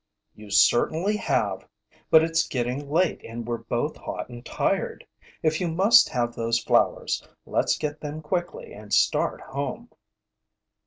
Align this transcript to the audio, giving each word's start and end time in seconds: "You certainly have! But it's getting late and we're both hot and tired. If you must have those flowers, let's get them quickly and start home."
"You 0.33 0.49
certainly 0.49 1.17
have! 1.17 1.67
But 2.09 2.23
it's 2.23 2.47
getting 2.47 2.89
late 2.89 3.23
and 3.23 3.45
we're 3.45 3.59
both 3.59 3.97
hot 3.97 4.29
and 4.29 4.43
tired. 4.43 5.05
If 5.43 5.61
you 5.61 5.67
must 5.67 6.09
have 6.09 6.33
those 6.33 6.57
flowers, 6.57 7.21
let's 7.45 7.77
get 7.77 7.99
them 8.01 8.23
quickly 8.23 8.73
and 8.73 8.91
start 8.91 9.41
home." 9.41 9.91